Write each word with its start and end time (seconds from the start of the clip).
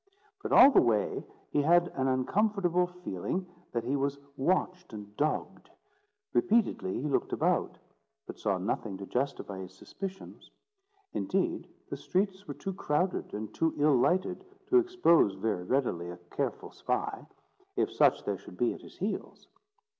But 0.41 0.51
all 0.51 0.71
the 0.71 0.81
way 0.81 1.23
he 1.51 1.61
had 1.61 1.89
an 1.89 2.07
uncomfortable 2.07 2.87
feeling 2.87 3.45
that 3.71 3.83
he 3.83 3.95
was 3.95 4.17
watched 4.35 4.93
and 4.93 5.15
dogged. 5.15 5.69
Repeatedly 6.33 6.95
he 6.99 7.07
looked 7.07 7.31
about, 7.33 7.77
but 8.25 8.39
saw 8.39 8.57
nothing 8.57 8.97
to 8.97 9.05
justify 9.05 9.59
his 9.59 9.73
suspicions. 9.75 10.49
Indeed, 11.13 11.67
the 11.87 11.97
streets 11.97 12.47
were 12.47 12.55
too 12.55 12.73
crowded 12.73 13.35
and 13.35 13.53
too 13.53 13.75
ill 13.77 13.95
lighted 13.95 14.43
to 14.69 14.79
expose 14.79 15.35
very 15.35 15.61
readily 15.63 16.09
a 16.09 16.17
careful 16.31 16.71
spy, 16.71 17.27
if 17.75 17.91
such 17.93 18.23
there 18.23 18.39
should 18.39 18.57
be 18.57 18.73
at 18.73 18.81
his 18.81 18.97
heels. 18.97 19.47